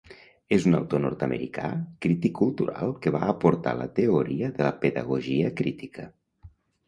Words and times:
És 0.55 0.63
un 0.67 0.75
autor 0.77 1.01
nord-americà 1.01 1.67
crític 2.05 2.33
cultural, 2.39 2.95
que 3.05 3.13
va 3.17 3.21
aportar 3.35 3.75
la 3.81 3.87
teoria 4.01 4.51
de 4.57 4.67
la 4.69 4.73
pedagogia 4.87 5.55
crítica. 5.61 6.09